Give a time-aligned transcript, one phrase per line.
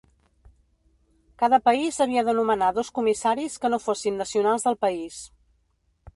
[1.43, 5.23] Cada país havia de nomenar dos comissaris que no fossin nacionals del país.